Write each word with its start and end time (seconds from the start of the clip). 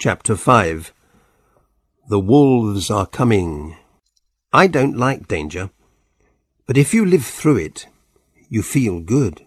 Chapter 0.00 0.36
5 0.36 0.92
The 2.08 2.20
Wolves 2.20 2.88
Are 2.88 3.04
Coming 3.04 3.76
I 4.52 4.68
don't 4.68 4.96
like 4.96 5.26
danger, 5.26 5.70
but 6.68 6.78
if 6.78 6.94
you 6.94 7.04
live 7.04 7.24
through 7.24 7.56
it, 7.56 7.88
you 8.48 8.62
feel 8.62 9.00
good. 9.00 9.44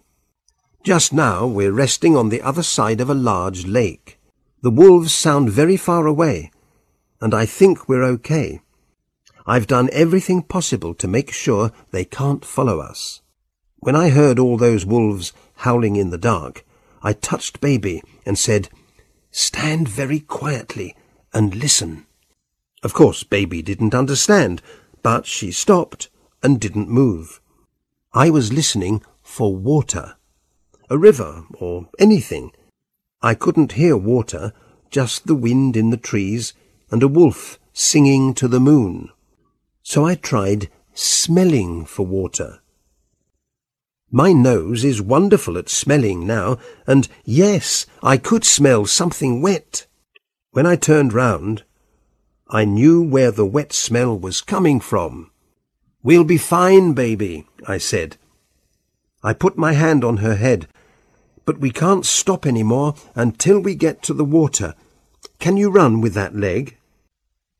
Just 0.84 1.10
now 1.10 1.46
we're 1.46 1.72
resting 1.72 2.14
on 2.14 2.28
the 2.28 2.42
other 2.42 2.62
side 2.62 3.00
of 3.00 3.08
a 3.08 3.14
large 3.14 3.66
lake. 3.66 4.20
The 4.60 4.70
wolves 4.70 5.14
sound 5.14 5.48
very 5.48 5.78
far 5.78 6.06
away, 6.06 6.50
and 7.18 7.32
I 7.32 7.46
think 7.46 7.88
we're 7.88 8.04
okay. 8.04 8.60
I've 9.46 9.66
done 9.66 9.88
everything 9.90 10.42
possible 10.42 10.92
to 10.96 11.08
make 11.08 11.32
sure 11.32 11.72
they 11.92 12.04
can't 12.04 12.44
follow 12.44 12.78
us. 12.78 13.22
When 13.78 13.96
I 13.96 14.10
heard 14.10 14.38
all 14.38 14.58
those 14.58 14.84
wolves 14.84 15.32
howling 15.64 15.96
in 15.96 16.10
the 16.10 16.18
dark, 16.18 16.62
I 17.02 17.14
touched 17.14 17.62
Baby 17.62 18.02
and 18.26 18.38
said, 18.38 18.68
Stand 19.34 19.88
very 19.88 20.20
quietly 20.20 20.94
and 21.32 21.54
listen. 21.54 22.06
Of 22.82 22.92
course, 22.92 23.24
Baby 23.24 23.62
didn't 23.62 23.94
understand, 23.94 24.60
but 25.02 25.24
she 25.26 25.50
stopped 25.50 26.10
and 26.42 26.60
didn't 26.60 26.90
move. 26.90 27.40
I 28.12 28.28
was 28.28 28.52
listening 28.52 29.02
for 29.22 29.56
water. 29.56 30.16
A 30.90 30.98
river 30.98 31.44
or 31.54 31.88
anything. 31.98 32.52
I 33.22 33.34
couldn't 33.34 33.72
hear 33.72 33.96
water, 33.96 34.52
just 34.90 35.26
the 35.26 35.34
wind 35.34 35.76
in 35.76 35.88
the 35.88 35.96
trees 35.96 36.52
and 36.90 37.02
a 37.02 37.08
wolf 37.08 37.58
singing 37.72 38.34
to 38.34 38.48
the 38.48 38.60
moon. 38.60 39.08
So 39.82 40.04
I 40.04 40.14
tried 40.14 40.68
smelling 40.92 41.86
for 41.86 42.04
water. 42.04 42.61
My 44.14 44.34
nose 44.34 44.84
is 44.84 45.00
wonderful 45.00 45.56
at 45.56 45.70
smelling 45.70 46.26
now, 46.26 46.58
and 46.86 47.08
yes, 47.24 47.86
I 48.02 48.18
could 48.18 48.44
smell 48.44 48.84
something 48.84 49.40
wet. 49.40 49.86
When 50.50 50.66
I 50.66 50.76
turned 50.76 51.14
round, 51.14 51.64
I 52.46 52.66
knew 52.66 53.02
where 53.02 53.30
the 53.30 53.46
wet 53.46 53.72
smell 53.72 54.18
was 54.18 54.42
coming 54.42 54.80
from. 54.80 55.30
We'll 56.02 56.24
be 56.24 56.36
fine, 56.36 56.92
baby, 56.92 57.46
I 57.66 57.78
said. 57.78 58.18
I 59.24 59.32
put 59.32 59.56
my 59.56 59.72
hand 59.72 60.04
on 60.04 60.18
her 60.18 60.34
head. 60.34 60.68
But 61.46 61.58
we 61.58 61.70
can't 61.70 62.04
stop 62.04 62.44
any 62.44 62.62
more 62.62 62.94
until 63.14 63.60
we 63.60 63.74
get 63.74 64.02
to 64.02 64.12
the 64.12 64.26
water. 64.26 64.74
Can 65.38 65.56
you 65.56 65.70
run 65.70 66.02
with 66.02 66.12
that 66.12 66.36
leg? 66.36 66.76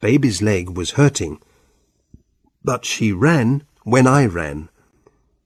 Baby's 0.03 0.43
leg 0.43 0.69
was 0.77 0.93
hurting. 0.93 1.41
But 2.63 2.85
she 2.85 3.11
ran 3.11 3.65
when 3.85 4.07
I 4.07 4.27
ran. 4.27 4.69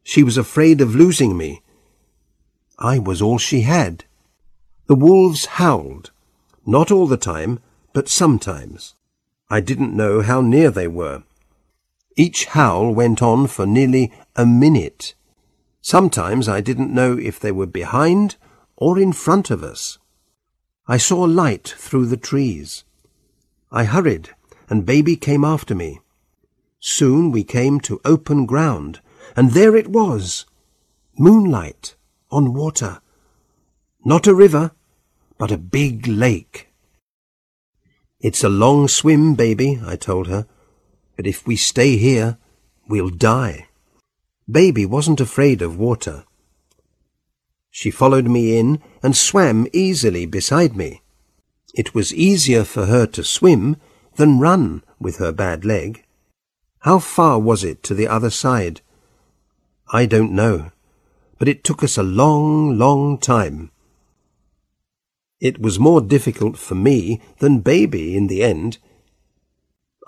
She 0.08 0.22
was 0.22 0.38
afraid 0.38 0.80
of 0.80 0.94
losing 0.94 1.36
me. 1.36 1.62
I 2.78 3.00
was 3.00 3.20
all 3.20 3.38
she 3.38 3.62
had. 3.62 4.04
The 4.86 4.94
wolves 4.94 5.46
howled, 5.58 6.12
not 6.64 6.92
all 6.92 7.08
the 7.08 7.16
time, 7.16 7.58
but 7.92 8.08
sometimes. 8.08 8.94
I 9.50 9.58
didn't 9.58 9.96
know 9.96 10.22
how 10.22 10.42
near 10.42 10.70
they 10.70 10.86
were. 10.86 11.24
Each 12.14 12.44
howl 12.44 12.94
went 12.94 13.20
on 13.20 13.48
for 13.48 13.66
nearly 13.66 14.12
a 14.36 14.46
minute. 14.46 15.14
Sometimes 15.80 16.48
I 16.48 16.60
didn't 16.60 16.94
know 16.94 17.18
if 17.18 17.40
they 17.40 17.50
were 17.50 17.66
behind 17.66 18.36
or 18.76 19.00
in 19.00 19.12
front 19.12 19.50
of 19.50 19.64
us. 19.64 19.98
I 20.86 20.98
saw 20.98 21.22
light 21.22 21.74
through 21.76 22.06
the 22.06 22.16
trees. 22.16 22.84
I 23.72 23.82
hurried, 23.82 24.30
and 24.70 24.86
baby 24.86 25.16
came 25.16 25.44
after 25.44 25.74
me. 25.74 25.98
Soon 26.78 27.32
we 27.32 27.42
came 27.42 27.80
to 27.80 28.00
open 28.04 28.46
ground, 28.46 29.00
and 29.34 29.52
there 29.52 29.74
it 29.74 29.88
was, 29.88 30.44
moonlight 31.18 31.96
on 32.30 32.54
water. 32.54 33.00
Not 34.04 34.26
a 34.26 34.34
river, 34.34 34.72
but 35.38 35.50
a 35.50 35.58
big 35.58 36.06
lake. 36.06 36.68
It's 38.20 38.44
a 38.44 38.48
long 38.48 38.88
swim, 38.88 39.34
baby, 39.34 39.80
I 39.84 39.96
told 39.96 40.28
her, 40.28 40.46
but 41.16 41.26
if 41.26 41.46
we 41.46 41.56
stay 41.56 41.96
here, 41.96 42.38
we'll 42.88 43.10
die. 43.10 43.68
Baby 44.50 44.86
wasn't 44.86 45.20
afraid 45.20 45.60
of 45.60 45.78
water. 45.78 46.24
She 47.70 47.90
followed 47.90 48.26
me 48.26 48.58
in 48.58 48.80
and 49.02 49.16
swam 49.16 49.66
easily 49.72 50.24
beside 50.24 50.76
me. 50.76 51.02
It 51.74 51.94
was 51.94 52.14
easier 52.14 52.64
for 52.64 52.86
her 52.86 53.06
to 53.08 53.22
swim 53.22 53.76
than 54.14 54.40
run 54.40 54.82
with 54.98 55.18
her 55.18 55.32
bad 55.32 55.64
leg. 55.64 56.04
How 56.80 56.98
far 56.98 57.38
was 57.38 57.64
it 57.64 57.82
to 57.82 57.94
the 57.94 58.08
other 58.08 58.30
side? 58.30 58.80
I 59.92 60.06
don't 60.06 60.32
know, 60.32 60.72
but 61.38 61.46
it 61.46 61.62
took 61.62 61.84
us 61.84 61.96
a 61.96 62.02
long, 62.02 62.76
long 62.76 63.18
time. 63.18 63.70
It 65.40 65.60
was 65.60 65.78
more 65.78 66.00
difficult 66.00 66.58
for 66.58 66.74
me 66.74 67.20
than 67.38 67.60
baby 67.60 68.16
in 68.16 68.26
the 68.26 68.42
end. 68.42 68.78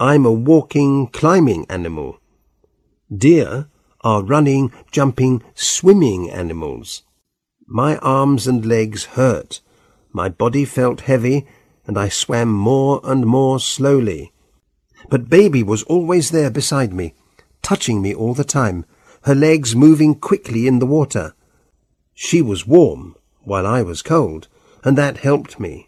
I'm 0.00 0.26
a 0.26 0.32
walking, 0.32 1.06
climbing 1.06 1.64
animal. 1.68 2.18
Deer 3.14 3.68
are 4.00 4.24
running, 4.24 4.72
jumping, 4.90 5.44
swimming 5.54 6.28
animals. 6.28 7.02
My 7.66 7.98
arms 7.98 8.48
and 8.48 8.66
legs 8.66 9.04
hurt. 9.04 9.60
My 10.12 10.28
body 10.28 10.64
felt 10.64 11.02
heavy, 11.02 11.46
and 11.86 11.96
I 11.96 12.08
swam 12.08 12.52
more 12.52 13.00
and 13.04 13.26
more 13.26 13.60
slowly. 13.60 14.32
But 15.08 15.30
baby 15.30 15.62
was 15.62 15.84
always 15.84 16.32
there 16.32 16.50
beside 16.50 16.92
me, 16.92 17.14
touching 17.62 18.02
me 18.02 18.12
all 18.12 18.34
the 18.34 18.44
time 18.44 18.84
her 19.28 19.34
legs 19.34 19.76
moving 19.76 20.14
quickly 20.14 20.66
in 20.66 20.78
the 20.78 20.86
water. 20.86 21.34
She 22.14 22.40
was 22.40 22.66
warm, 22.66 23.14
while 23.42 23.66
I 23.66 23.82
was 23.82 24.00
cold, 24.00 24.48
and 24.82 24.96
that 24.96 25.18
helped 25.18 25.60
me. 25.60 25.86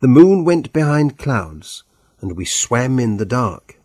The 0.00 0.08
moon 0.08 0.44
went 0.44 0.74
behind 0.74 1.16
clouds, 1.16 1.84
and 2.20 2.36
we 2.36 2.44
swam 2.44 2.98
in 2.98 3.16
the 3.16 3.24
dark. 3.24 3.80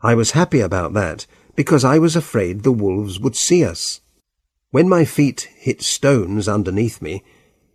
I 0.00 0.14
was 0.14 0.30
happy 0.30 0.60
about 0.60 0.92
that, 0.92 1.26
because 1.56 1.84
I 1.84 1.98
was 1.98 2.14
afraid 2.14 2.62
the 2.62 2.70
wolves 2.70 3.18
would 3.18 3.34
see 3.34 3.64
us. 3.64 4.00
When 4.70 4.88
my 4.88 5.04
feet 5.04 5.48
hit 5.56 5.82
stones 5.82 6.46
underneath 6.46 7.02
me, 7.02 7.24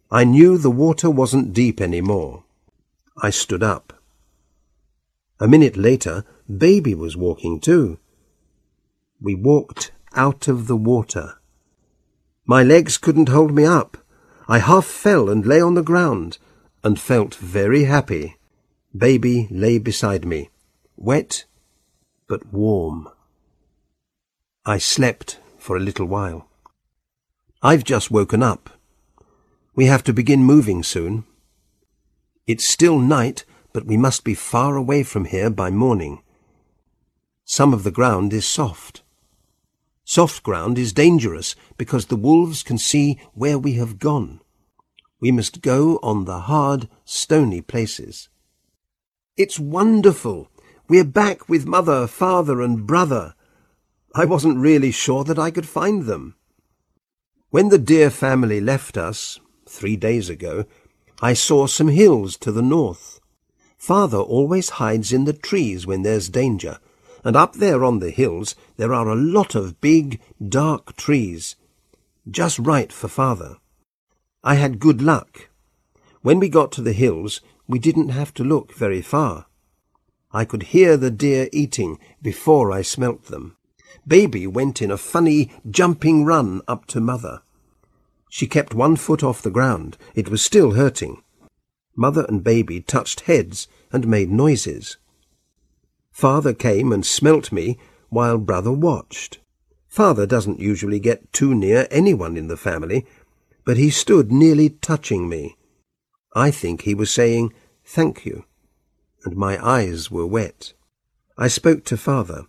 I 0.10 0.24
knew 0.24 0.58
the 0.58 0.72
water 0.72 1.10
wasn't 1.10 1.52
deep 1.52 1.82
any 1.82 2.00
more. 2.00 2.46
I 3.22 3.30
stood 3.30 3.62
up. 3.62 3.92
A 5.38 5.50
minute 5.50 5.76
later, 5.76 6.24
Baby 6.48 6.96
was 6.96 7.18
walking 7.18 7.60
too. 7.60 8.00
We 9.20 9.36
walked 9.36 9.92
out 10.16 10.48
of 10.48 10.68
the 10.68 10.76
water. 10.76 11.36
My 12.46 12.64
legs 12.64 12.98
couldn't 12.98 13.30
hold 13.30 13.54
me 13.54 13.66
up. 13.66 13.98
I 14.48 14.60
half 14.60 14.86
fell 14.86 15.30
and 15.30 15.46
lay 15.46 15.62
on 15.62 15.76
the 15.76 15.84
ground, 15.84 16.38
and 16.84 17.00
felt 17.00 17.36
very 17.36 17.86
happy. 17.86 18.38
Baby 18.96 19.48
lay 19.50 19.78
beside 19.78 20.26
me, 20.26 20.50
wet 20.98 21.46
but 22.28 22.54
warm. 22.54 23.10
I 24.66 24.78
slept 24.78 25.40
for 25.58 25.76
a 25.76 25.82
little 25.82 26.06
while. 26.06 26.48
I've 27.62 27.84
just 27.84 28.10
woken 28.10 28.42
up. 28.42 28.70
We 29.76 29.88
have 29.88 30.04
to 30.06 30.14
begin 30.14 30.44
moving 30.44 30.82
soon. 30.82 31.26
It's 32.48 32.66
still 32.68 33.00
night, 33.00 33.44
but 33.74 33.86
we 33.86 33.98
must 33.98 34.24
be 34.24 34.34
far 34.34 34.76
away 34.76 35.04
from 35.04 35.26
here 35.26 35.50
by 35.50 35.72
morning. 35.72 36.22
Some 37.44 37.74
of 37.74 37.84
the 37.84 37.92
ground 37.92 38.34
is 38.34 38.48
soft. 38.48 39.04
Soft 40.12 40.44
ground 40.44 40.78
is 40.78 40.92
dangerous 40.92 41.56
because 41.78 42.08
the 42.08 42.18
wolves 42.18 42.64
can 42.64 42.78
see 42.78 43.18
where 43.34 43.58
we 43.58 43.76
have 43.76 43.98
gone. 43.98 44.42
We 45.22 45.32
must 45.32 45.62
go 45.62 46.02
on 46.04 46.26
the 46.26 46.40
hard, 46.52 46.90
stony 47.06 47.62
places. 47.62 48.28
It's 49.38 49.58
wonderful. 49.58 50.50
We're 50.90 51.06
back 51.06 51.48
with 51.48 51.66
mother, 51.66 52.08
father, 52.08 52.60
and 52.60 52.86
brother. 52.86 53.36
I 54.14 54.26
wasn't 54.26 54.58
really 54.58 54.92
sure 54.92 55.24
that 55.24 55.40
I 55.40 55.50
could 55.50 55.66
find 55.66 56.04
them. 56.04 56.36
When 57.50 57.70
the 57.70 57.78
deer 57.78 58.10
family 58.10 58.60
left 58.60 58.98
us, 58.98 59.40
three 59.66 59.96
days 59.96 60.30
ago, 60.30 60.66
I 61.22 61.32
saw 61.32 61.68
some 61.68 61.88
hills 61.88 62.36
to 62.40 62.52
the 62.52 62.62
north. 62.62 63.22
Father 63.78 64.18
always 64.18 64.72
hides 64.72 65.14
in 65.14 65.24
the 65.24 65.32
trees 65.32 65.88
when 65.88 66.04
there's 66.04 66.28
danger, 66.28 66.80
and 67.24 67.36
up 67.36 67.54
there 67.54 67.84
on 67.84 68.00
the 68.00 68.12
hills 68.12 68.56
there 68.78 68.94
are 68.94 69.10
a 69.10 69.16
lot 69.16 69.56
of 69.56 69.80
big, 69.82 70.20
dark 70.46 70.96
trees. 70.96 71.56
Just 72.30 72.60
right 72.60 72.92
for 72.92 73.08
father. 73.08 73.58
I 74.44 74.56
had 74.56 74.80
good 74.80 75.02
luck. 75.02 75.50
When 76.22 76.40
we 76.40 76.50
got 76.50 76.72
to 76.74 76.82
the 76.82 76.94
hills, 76.94 77.42
we 77.68 77.80
didn't 77.80 78.10
have 78.10 78.34
to 78.36 78.44
look 78.44 78.74
very 78.74 79.02
far. 79.02 79.46
I 80.32 80.46
could 80.46 80.64
hear 80.64 80.98
the 80.98 81.12
deer 81.12 81.50
eating 81.52 82.00
before 82.22 82.72
I 82.72 82.82
smelt 82.82 83.26
them. 83.26 83.58
Baby 84.08 84.48
went 84.48 84.82
in 84.82 84.90
a 84.90 84.98
funny, 84.98 85.52
jumping 85.70 86.26
run 86.26 86.62
up 86.68 86.86
to 86.88 87.02
mother. 87.02 87.42
She 88.30 88.48
kept 88.48 88.74
one 88.74 88.96
foot 88.96 89.24
off 89.24 89.42
the 89.42 89.52
ground. 89.52 89.98
It 90.16 90.30
was 90.30 90.42
still 90.42 90.72
hurting. 90.72 91.22
Mother 91.96 92.26
and 92.30 92.44
baby 92.44 92.82
touched 92.82 93.22
heads 93.22 93.68
and 93.92 94.08
made 94.08 94.32
noises. 94.32 94.98
Father 96.12 96.54
came 96.54 96.92
and 96.92 97.06
smelt 97.06 97.52
me 97.52 97.78
while 98.10 98.38
brother 98.38 98.72
watched. 98.72 99.40
Father 99.88 100.26
doesn't 100.26 100.60
usually 100.60 101.00
get 101.00 101.32
too 101.34 101.54
near 101.56 101.88
anyone 101.90 102.38
in 102.38 102.48
the 102.48 102.58
family, 102.58 103.06
but 103.66 103.78
he 103.78 103.90
stood 103.90 104.32
nearly 104.32 104.70
touching 104.70 105.28
me. 105.28 105.56
I 106.34 106.52
think 106.52 106.82
he 106.82 106.96
was 106.96 107.12
saying 107.12 107.54
thank 107.84 108.26
you. 108.26 108.46
and 109.24 109.36
my 109.36 109.64
eyes 109.64 110.10
were 110.10 110.26
wet. 110.26 110.74
I 111.38 111.48
spoke 111.48 111.84
to 111.86 111.98
father. 111.98 112.46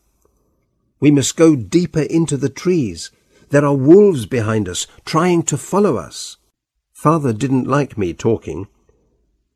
We 1.00 1.10
must 1.10 1.36
go 1.36 1.56
deeper 1.56 2.02
into 2.02 2.36
the 2.36 2.48
trees. 2.48 3.10
There 3.50 3.64
are 3.64 3.74
wolves 3.74 4.26
behind 4.26 4.68
us, 4.68 4.86
trying 5.04 5.42
to 5.44 5.58
follow 5.58 5.96
us. 5.96 6.38
Father 6.92 7.32
didn't 7.32 7.66
like 7.66 7.98
me 7.98 8.14
talking. 8.14 8.68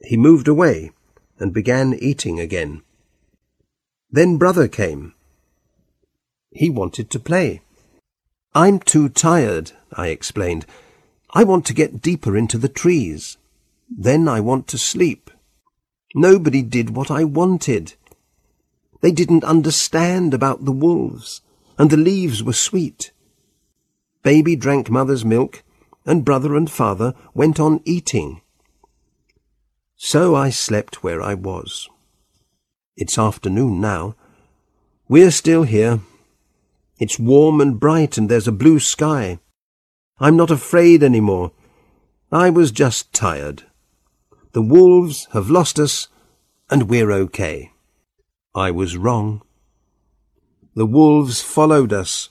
He 0.01 0.17
moved 0.17 0.49
away 0.49 0.91
and 1.39 1.55
began 1.55 1.95
eating 1.95 2.41
again. 2.41 2.83
Then 4.11 4.39
brother 4.39 4.69
came. 4.69 5.15
He 6.53 6.71
wanted 6.71 7.11
to 7.11 7.19
play. 7.19 7.63
I'm 8.55 8.79
too 8.79 9.09
tired, 9.09 9.73
I 9.93 10.09
explained. 10.09 10.65
I 11.35 11.45
want 11.45 11.67
to 11.67 11.75
get 11.75 12.01
deeper 12.01 12.37
into 12.37 12.57
the 12.57 12.69
trees. 12.69 13.37
Then 13.91 14.29
I 14.29 14.41
want 14.41 14.67
to 14.69 14.79
sleep. 14.79 15.31
Nobody 16.15 16.63
did 16.63 16.97
what 16.97 17.11
I 17.11 17.25
wanted. 17.25 17.95
They 19.03 19.13
didn't 19.13 19.45
understand 19.45 20.33
about 20.33 20.65
the 20.65 20.73
wolves, 20.73 21.43
and 21.77 21.91
the 21.91 21.99
leaves 21.99 22.43
were 22.43 22.55
sweet. 22.55 23.13
Baby 24.23 24.57
drank 24.57 24.89
mother's 24.89 25.25
milk, 25.25 25.63
and 26.07 26.25
brother 26.25 26.57
and 26.57 26.71
father 26.71 27.15
went 27.35 27.61
on 27.61 27.83
eating. 27.85 28.41
So 29.97 30.35
I 30.35 30.51
slept 30.51 31.03
where 31.03 31.21
I 31.21 31.35
was. 31.35 31.89
It's 32.97 33.19
afternoon 33.19 33.79
now. 33.79 34.17
We're 35.07 35.31
still 35.31 35.65
here. 35.65 36.01
It's 36.99 37.19
warm 37.19 37.61
and 37.61 37.79
bright, 37.79 38.17
and 38.17 38.31
there's 38.31 38.49
a 38.49 38.53
blue 38.53 38.79
sky. 38.79 39.39
I'm 40.19 40.35
not 40.35 40.51
afraid 40.51 41.03
any 41.03 41.21
more. 41.21 41.53
I 42.33 42.49
was 42.49 42.73
just 42.73 43.13
tired. 43.13 43.65
The 44.53 44.63
wolves 44.63 45.29
have 45.35 45.51
lost 45.51 45.79
us, 45.79 46.09
and 46.71 46.89
we're 46.89 47.13
okay. 47.13 47.71
I 48.55 48.71
was 48.71 48.97
wrong. 48.97 49.43
The 50.75 50.87
wolves 50.87 51.43
followed 51.43 51.93
us. 51.93 52.31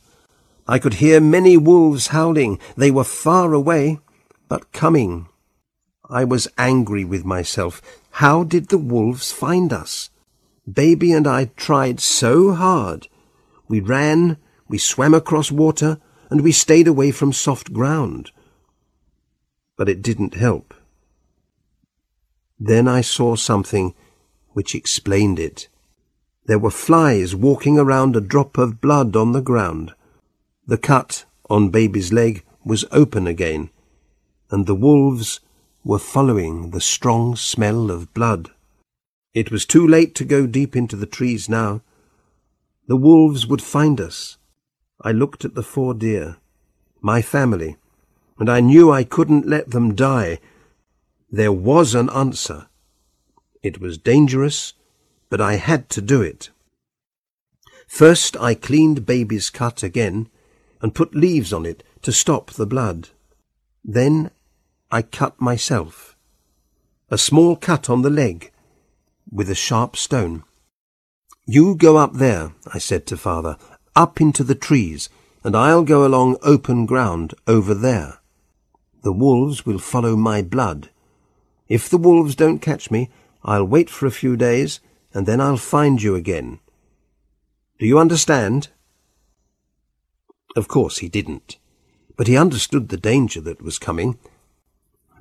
I 0.67 0.79
could 0.79 0.95
hear 0.95 1.21
many 1.21 1.57
wolves 1.57 2.07
howling. 2.07 2.59
They 2.75 2.89
were 2.89 3.03
far 3.03 3.53
away, 3.53 3.99
but 4.49 4.71
coming. 4.71 5.27
I 6.09 6.23
was 6.23 6.47
angry 6.57 7.05
with 7.05 7.23
myself. 7.23 7.83
How 8.13 8.43
did 8.43 8.69
the 8.69 8.79
wolves 8.79 9.31
find 9.31 9.71
us? 9.71 10.09
Baby 10.71 11.11
and 11.11 11.27
I 11.27 11.45
tried 11.55 11.99
so 11.99 12.53
hard. 12.53 13.07
We 13.67 13.79
ran, 13.79 14.37
we 14.67 14.77
swam 14.77 15.13
across 15.13 15.51
water, 15.51 15.99
and 16.29 16.41
we 16.41 16.51
stayed 16.51 16.87
away 16.87 17.11
from 17.11 17.33
soft 17.33 17.71
ground. 17.71 18.31
But 19.77 19.89
it 19.89 20.01
didn't 20.01 20.35
help. 20.35 20.73
Then 22.59 22.87
I 22.87 23.01
saw 23.01 23.35
something 23.35 23.93
which 24.53 24.73
explained 24.73 25.37
it. 25.37 25.67
There 26.45 26.59
were 26.59 26.71
flies 26.71 27.35
walking 27.35 27.77
around 27.77 28.15
a 28.15 28.21
drop 28.21 28.57
of 28.57 28.81
blood 28.81 29.15
on 29.15 29.33
the 29.33 29.41
ground. 29.41 29.93
The 30.65 30.77
cut 30.77 31.25
on 31.49 31.69
baby's 31.69 32.13
leg 32.13 32.43
was 32.63 32.85
open 32.91 33.27
again, 33.27 33.69
and 34.49 34.65
the 34.65 34.75
wolves 34.75 35.41
were 35.83 35.99
following 35.99 36.71
the 36.71 36.81
strong 36.81 37.35
smell 37.35 37.91
of 37.91 38.13
blood. 38.13 38.49
It 39.35 39.51
was 39.51 39.65
too 39.65 39.85
late 39.85 40.15
to 40.15 40.23
go 40.23 40.47
deep 40.47 40.77
into 40.77 40.95
the 40.95 41.05
trees 41.05 41.49
now. 41.49 41.81
The 42.87 42.95
wolves 42.95 43.45
would 43.45 43.61
find 43.61 43.99
us. 43.99 44.37
I 45.01 45.11
looked 45.11 45.43
at 45.43 45.55
the 45.55 45.61
four 45.61 45.93
deer, 45.93 46.37
my 47.01 47.21
family, 47.21 47.75
and 48.39 48.49
I 48.49 48.61
knew 48.61 48.89
I 48.89 49.03
couldn't 49.03 49.45
let 49.45 49.71
them 49.71 49.93
die. 49.93 50.39
There 51.29 51.51
was 51.51 51.93
an 51.93 52.09
answer. 52.11 52.67
It 53.61 53.81
was 53.81 53.97
dangerous, 53.97 54.73
but 55.29 55.41
I 55.41 55.55
had 55.55 55.89
to 55.89 56.01
do 56.01 56.21
it. 56.21 56.49
First 57.87 58.37
I 58.37 58.55
cleaned 58.55 59.05
baby's 59.05 59.49
cut 59.49 59.83
again 59.83 60.29
and 60.81 60.95
put 60.95 61.13
leaves 61.13 61.51
on 61.51 61.65
it 61.65 61.83
to 62.03 62.13
stop 62.13 62.51
the 62.51 62.65
blood. 62.65 63.09
Then 63.83 64.31
I 64.91 65.01
cut 65.01 65.41
myself. 65.41 66.15
A 67.11 67.17
small 67.17 67.57
cut 67.57 67.89
on 67.89 68.01
the 68.01 68.09
leg 68.09 68.53
with 69.31 69.49
a 69.49 69.55
sharp 69.55 69.95
stone. 69.95 70.43
You 71.45 71.75
go 71.75 71.97
up 71.97 72.13
there, 72.13 72.53
I 72.73 72.79
said 72.79 73.05
to 73.07 73.17
father, 73.17 73.57
up 73.95 74.19
into 74.19 74.43
the 74.43 74.55
trees, 74.55 75.09
and 75.43 75.55
I'll 75.55 75.83
go 75.83 76.05
along 76.05 76.37
open 76.41 76.85
ground 76.85 77.33
over 77.45 77.73
there. 77.73 78.19
The 79.03 79.13
wolves 79.13 79.65
will 79.65 79.77
follow 79.77 80.15
my 80.15 80.41
blood. 80.41 80.89
If 81.67 81.89
the 81.89 81.99
wolves 81.99 82.35
don't 82.35 82.59
catch 82.59 82.89
me, 82.89 83.09
I'll 83.43 83.65
wait 83.65 83.89
for 83.89 84.07
a 84.07 84.11
few 84.11 84.35
days, 84.35 84.79
and 85.13 85.27
then 85.27 85.39
I'll 85.39 85.57
find 85.57 86.01
you 86.01 86.15
again. 86.15 86.59
Do 87.77 87.85
you 87.85 87.99
understand? 87.99 88.69
Of 90.55 90.67
course 90.67 90.97
he 90.99 91.09
didn't, 91.09 91.57
but 92.17 92.27
he 92.27 92.37
understood 92.37 92.89
the 92.89 92.97
danger 92.97 93.41
that 93.41 93.61
was 93.61 93.77
coming. 93.77 94.17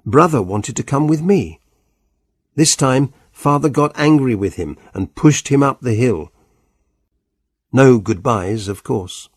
Brother 0.06 0.40
wanted 0.40 0.76
to 0.76 0.82
come 0.82 1.06
with 1.06 1.20
me. 1.20 1.60
This 2.54 2.76
time, 2.76 3.12
father 3.34 3.69
got 3.69 3.92
angry 3.96 4.34
with 4.34 4.54
him 4.54 4.78
and 4.94 5.14
pushed 5.14 5.48
him 5.48 5.62
up 5.62 5.81
the 5.81 5.92
hill. 5.94 6.32
No 7.72 7.98
goodbyes, 7.98 8.69
of 8.69 8.84
course. 8.84 9.28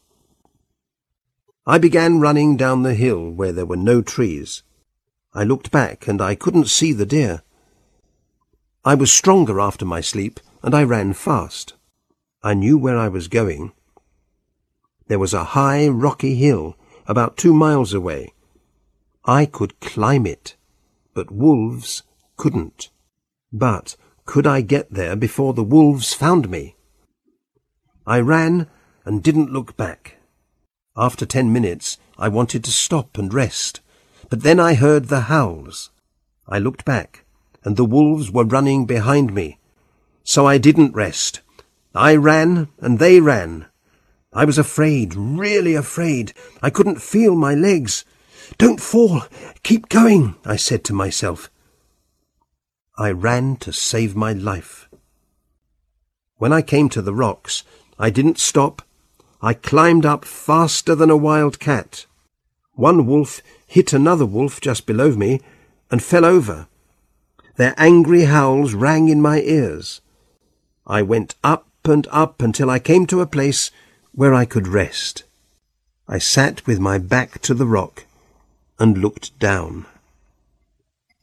I 1.66 1.80
began 1.80 2.22
running 2.22 2.56
down 2.56 2.84
the 2.84 2.94
hill 2.94 3.30
where 3.30 3.52
there 3.52 3.66
were 3.66 3.76
no 3.76 4.02
trees. 4.02 4.64
I 5.34 5.44
looked 5.44 5.72
back 5.72 6.08
and 6.08 6.22
I 6.22 6.36
couldn't 6.36 6.70
see 6.70 6.94
the 6.94 7.06
deer. 7.06 7.42
I 8.86 8.94
was 8.94 9.12
stronger 9.12 9.60
after 9.60 9.84
my 9.84 10.00
sleep, 10.00 10.40
and 10.64 10.74
I 10.74 10.84
ran 10.84 11.12
fast. 11.14 11.74
I 12.42 12.54
knew 12.54 12.78
where 12.78 12.98
I 12.98 13.10
was 13.10 13.28
going. 13.28 13.74
There 15.08 15.20
was 15.20 15.34
a 15.34 15.52
high, 15.56 15.88
rocky 15.88 16.36
hill 16.36 16.78
about 17.08 17.36
two 17.36 17.54
miles 17.54 17.94
away. 17.94 18.34
I 19.26 19.46
could 19.46 19.80
climb 19.82 20.26
it, 20.26 20.56
but 21.14 21.32
wolves 21.32 22.04
couldn't. 22.38 22.90
But 23.58 23.96
could 24.26 24.46
I 24.46 24.62
get 24.62 24.92
there 24.92 25.16
before 25.16 25.54
the 25.54 25.64
wolves 25.64 26.14
found 26.14 26.48
me? 26.50 26.76
I 28.06 28.20
ran 28.20 28.68
and 29.04 29.24
didn't 29.24 29.52
look 29.52 29.76
back. 29.76 30.18
After 30.96 31.26
ten 31.26 31.52
minutes, 31.52 31.98
I 32.20 32.28
wanted 32.28 32.64
to 32.66 32.72
stop 32.72 33.18
and 33.18 33.34
rest, 33.34 33.82
but 34.30 34.44
then 34.44 34.60
I 34.60 34.76
heard 34.76 35.06
the 35.06 35.22
howls. 35.22 35.90
I 36.48 36.60
looked 36.60 36.86
back 36.86 37.26
and 37.64 37.78
the 37.78 37.86
wolves 37.86 38.32
were 38.32 38.46
running 38.46 38.86
behind 38.86 39.34
me. 39.34 39.58
So 40.24 40.46
I 40.46 40.58
didn't 40.60 40.94
rest. 40.94 41.42
I 41.96 42.16
ran, 42.16 42.68
and 42.80 43.00
they 43.00 43.20
ran. 43.20 43.66
I 44.32 44.46
was 44.46 44.58
afraid, 44.58 45.16
really 45.16 45.74
afraid. 45.74 46.34
I 46.62 46.70
couldn't 46.70 47.02
feel 47.02 47.36
my 47.36 47.56
legs. 47.56 48.06
Don't 48.58 48.80
fall. 48.80 49.24
Keep 49.64 49.90
going, 49.90 50.36
I 50.46 50.58
said 50.58 50.84
to 50.86 50.94
myself. 50.94 51.50
I 52.98 53.12
ran 53.12 53.58
to 53.58 53.72
save 53.72 54.16
my 54.16 54.34
life. 54.34 54.90
When 56.38 56.52
I 56.52 56.64
came 56.64 56.90
to 56.90 57.02
the 57.02 57.14
rocks, 57.14 57.64
I 58.00 58.10
didn't 58.10 58.40
stop. 58.40 58.82
I 59.42 59.54
climbed 59.54 60.06
up 60.06 60.26
faster 60.26 60.96
than 60.96 61.12
a 61.12 61.18
wild 61.18 61.60
cat. 61.60 62.08
One 62.74 63.06
wolf 63.06 63.42
hit 63.68 63.94
another 63.94 64.26
wolf 64.26 64.60
just 64.60 64.88
below 64.88 65.12
me 65.12 65.42
and 65.92 66.02
fell 66.02 66.26
over. 66.26 66.68
Their 67.58 67.76
angry 67.78 68.26
howls 68.26 68.74
rang 68.74 69.10
in 69.10 69.22
my 69.22 69.42
ears. 69.42 70.02
I 70.88 71.04
went 71.04 71.36
up 71.44 71.68
and 71.86 72.08
up 72.12 72.42
until 72.42 72.70
I 72.70 72.80
came 72.80 73.06
to 73.08 73.22
a 73.22 73.28
place 73.28 73.70
where 74.12 74.34
I 74.34 74.46
could 74.46 74.68
rest. 74.68 75.24
I 76.08 76.18
sat 76.18 76.66
with 76.66 76.80
my 76.80 76.98
back 76.98 77.42
to 77.44 77.54
the 77.54 77.68
rock 77.68 78.06
and 78.80 78.98
looked 78.98 79.38
down. 79.40 79.86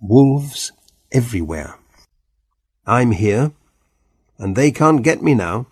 Wolves 0.00 0.70
everywhere. 1.14 1.78
I'm 2.86 3.12
here, 3.12 3.52
and 4.36 4.56
they 4.56 4.70
can't 4.70 5.02
get 5.02 5.22
me 5.22 5.34
now. 5.34 5.68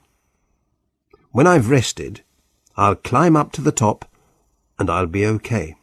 When 1.32 1.46
I've 1.46 1.68
rested, 1.68 2.22
I'll 2.76 2.94
climb 2.94 3.36
up 3.36 3.52
to 3.52 3.60
the 3.60 3.72
top, 3.72 4.06
and 4.78 4.88
I'll 4.88 5.06
be 5.06 5.26
okay. 5.26 5.74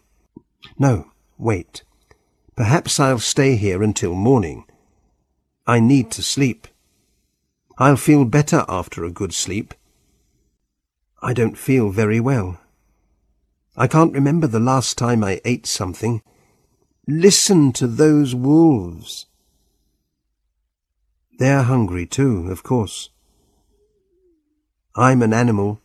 No, 0.79 1.11
wait. 1.37 1.83
Perhaps 2.55 2.99
I'll 2.99 3.19
stay 3.19 3.55
here 3.57 3.83
until 3.83 4.15
morning. 4.15 4.65
I 5.67 5.79
need 5.79 6.09
to 6.11 6.23
sleep. 6.23 6.67
I'll 7.77 7.97
feel 7.97 8.25
better 8.25 8.65
after 8.67 9.03
a 9.03 9.11
good 9.11 9.33
sleep. 9.33 9.73
I 11.21 11.33
don't 11.33 11.57
feel 11.57 11.91
very 11.91 12.19
well. 12.19 12.59
I 13.77 13.87
can't 13.87 14.13
remember 14.13 14.47
the 14.47 14.59
last 14.59 14.97
time 14.97 15.23
I 15.23 15.41
ate 15.45 15.65
something. 15.65 16.21
Listen 17.07 17.71
to 17.73 17.87
those 17.87 18.35
wolves. 18.35 19.25
They're 21.39 21.63
hungry 21.63 22.05
too, 22.05 22.51
of 22.51 22.63
course. 22.63 23.11
I'm 24.93 25.21
an 25.21 25.31
animal, 25.31 25.79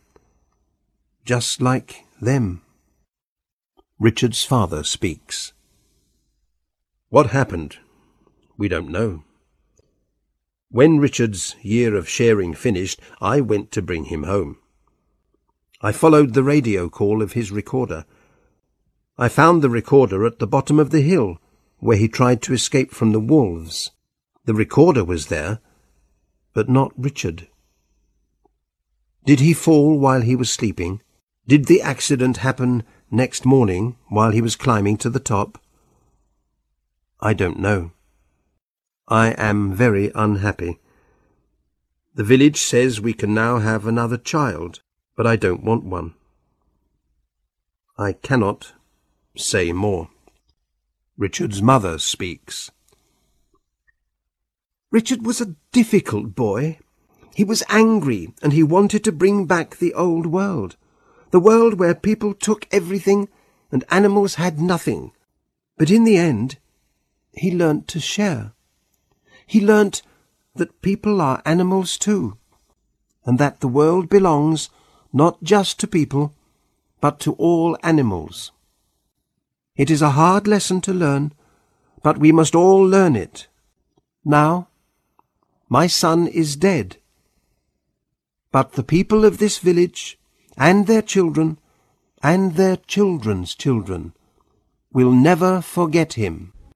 just 1.23 1.61
like 1.61 2.03
them. 2.19 2.61
Richard's 3.97 4.43
father 4.43 4.83
speaks. 4.83 5.53
What 7.07 7.27
happened? 7.27 7.77
We 8.57 8.67
don't 8.67 8.89
know. 8.89 9.23
When 10.69 10.99
Richard's 10.99 11.55
year 11.61 11.95
of 11.95 12.09
sharing 12.09 12.53
finished, 12.53 12.99
I 13.21 13.39
went 13.39 13.71
to 13.71 13.81
bring 13.81 14.05
him 14.05 14.23
home. 14.23 14.57
I 15.79 15.93
followed 15.93 16.33
the 16.33 16.43
radio 16.43 16.89
call 16.89 17.21
of 17.21 17.31
his 17.31 17.49
recorder. 17.49 18.03
I 19.17 19.29
found 19.29 19.61
the 19.61 19.69
recorder 19.69 20.25
at 20.25 20.39
the 20.39 20.47
bottom 20.47 20.79
of 20.79 20.89
the 20.89 21.01
hill, 21.01 21.37
where 21.79 21.95
he 21.95 22.09
tried 22.09 22.41
to 22.41 22.53
escape 22.53 22.91
from 22.91 23.13
the 23.13 23.21
wolves. 23.21 23.91
The 24.45 24.53
recorder 24.53 25.03
was 25.03 25.27
there, 25.27 25.59
but 26.53 26.69
not 26.69 26.93
Richard. 26.97 27.47
Did 29.25 29.39
he 29.39 29.53
fall 29.53 29.97
while 29.97 30.21
he 30.21 30.35
was 30.35 30.51
sleeping? 30.51 31.01
Did 31.47 31.65
the 31.65 31.81
accident 31.81 32.37
happen 32.37 32.83
next 33.09 33.45
morning 33.45 33.97
while 34.07 34.31
he 34.31 34.41
was 34.41 34.55
climbing 34.55 34.97
to 34.97 35.09
the 35.09 35.19
top? 35.19 35.59
I 37.19 37.33
don't 37.33 37.59
know. 37.59 37.91
I 39.07 39.29
am 39.31 39.73
very 39.73 40.11
unhappy. 40.13 40.79
The 42.13 42.23
village 42.23 42.57
says 42.57 43.01
we 43.01 43.13
can 43.13 43.33
now 43.33 43.59
have 43.59 43.85
another 43.85 44.17
child, 44.17 44.81
but 45.15 45.27
I 45.27 45.35
don't 45.35 45.63
want 45.63 45.83
one. 45.83 46.13
I 47.97 48.13
cannot 48.13 48.73
say 49.35 49.71
more. 49.73 50.09
Richard's 51.17 51.61
mother 51.61 51.97
speaks. 51.97 52.71
Richard 54.95 55.25
was 55.25 55.41
a 55.41 55.55
difficult 55.73 56.35
boy. 56.35 56.79
He 57.33 57.43
was 57.43 57.63
angry 57.67 58.33
and 58.41 58.53
he 58.53 58.63
wanted 58.63 59.03
to 59.03 59.11
bring 59.11 59.45
back 59.45 59.75
the 59.75 59.93
old 59.93 60.25
world. 60.25 60.77
The 61.31 61.39
world 61.41 61.73
where 61.77 61.93
people 61.93 62.33
took 62.33 62.65
everything 62.71 63.27
and 63.73 63.83
animals 63.89 64.35
had 64.35 64.57
nothing. 64.57 65.11
But 65.77 65.91
in 65.91 66.05
the 66.05 66.15
end, 66.15 66.59
he 67.33 67.51
learnt 67.51 67.89
to 67.89 67.99
share. 67.99 68.53
He 69.45 69.59
learnt 69.59 70.01
that 70.55 70.81
people 70.81 71.19
are 71.19 71.41
animals 71.45 71.97
too, 71.97 72.37
and 73.25 73.37
that 73.37 73.59
the 73.59 73.67
world 73.67 74.07
belongs 74.07 74.69
not 75.11 75.43
just 75.43 75.77
to 75.81 75.87
people, 75.87 76.33
but 77.01 77.19
to 77.19 77.33
all 77.33 77.77
animals. 77.83 78.53
It 79.75 79.91
is 79.91 80.01
a 80.01 80.11
hard 80.11 80.47
lesson 80.47 80.79
to 80.87 80.93
learn, 80.93 81.33
but 82.01 82.17
we 82.17 82.31
must 82.31 82.55
all 82.55 82.81
learn 82.81 83.17
it. 83.17 83.49
Now, 84.23 84.69
my 85.75 85.87
son 85.87 86.25
is 86.27 86.55
dead. 86.55 86.87
But 88.55 88.67
the 88.73 88.83
people 88.95 89.25
of 89.25 89.39
this 89.39 89.57
village, 89.57 90.17
and 90.55 90.87
their 90.87 91.01
children, 91.01 91.57
and 92.23 92.55
their 92.55 92.77
children's 92.77 93.53
children, 93.63 94.13
will 94.93 95.11
never 95.11 95.59
forget 95.59 96.13
him. 96.13 96.53